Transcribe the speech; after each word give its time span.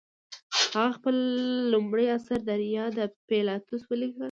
هغه 0.59 0.85
خپل 0.97 1.15
لومړی 1.73 2.07
اثر 2.17 2.39
دریا 2.51 2.85
د 2.97 2.99
پیلاتوس 3.29 3.81
ولیکه. 3.87 4.19